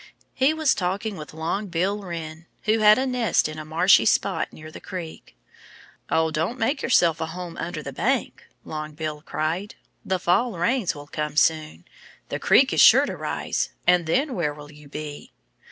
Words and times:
He 0.33 0.51
was 0.51 0.73
talking 0.73 1.15
with 1.15 1.31
Long 1.31 1.67
Bill 1.67 2.01
Wren, 2.01 2.47
who 2.63 2.79
had 2.79 2.97
a 2.97 3.05
nest 3.05 3.47
in 3.47 3.59
a 3.59 3.63
marshy 3.65 4.03
spot 4.07 4.51
near 4.51 4.71
the 4.71 4.81
creek. 4.81 5.35
"Oh, 6.09 6.31
don't 6.31 6.57
make 6.57 6.81
yourself 6.81 7.21
a 7.21 7.27
home 7.27 7.55
under 7.57 7.83
the 7.83 7.93
bank!" 7.93 8.47
Long 8.65 8.93
Bill 8.93 9.21
cried. 9.21 9.75
"The 10.03 10.17
fall 10.17 10.57
rains 10.57 10.95
will 10.95 11.05
come 11.05 11.35
soon. 11.35 11.85
The 12.29 12.39
creek 12.39 12.73
is 12.73 12.81
sure 12.81 13.05
to 13.05 13.15
rise. 13.15 13.73
And 13.85 14.07
then 14.07 14.33
where 14.33 14.55
will 14.55 14.71
you 14.71 14.89
be?" 14.89 15.33